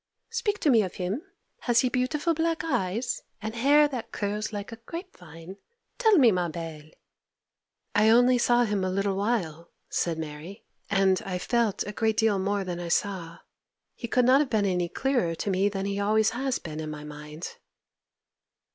[0.31, 1.21] Speak to me of him.
[1.59, 5.57] Has he beautiful black eyes, and hair that curls like a grape vine?
[5.99, 6.89] Tell me, ma belle.'
[7.93, 12.39] 'I only saw him a little while,' said Mary; 'and I felt a great deal
[12.39, 13.37] more than I saw.
[13.93, 16.89] He could not have been any clearer to me than he always has been in
[16.89, 17.57] my mind.